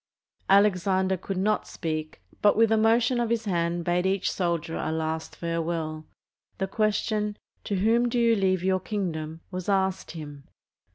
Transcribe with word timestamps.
Alexander 0.49 1.15
could 1.15 1.37
not 1.37 1.67
speak, 1.67 2.23
but 2.41 2.57
with 2.57 2.71
a 2.71 2.75
motion 2.75 3.19
of 3.19 3.29
his 3.29 3.45
hand 3.45 3.83
bade 3.85 4.07
each 4.07 4.31
soldier 4.31 4.75
a 4.75 4.91
last 4.91 5.35
farewell. 5.35 6.07
The 6.57 6.65
question 6.65 7.37
"To 7.65 7.75
whom 7.75 8.09
do 8.09 8.17
you 8.17 8.35
leave 8.35 8.63
your 8.63 8.79
kingdom," 8.79 9.41
was 9.51 9.69
asked 9.69 10.09
him. 10.17 10.45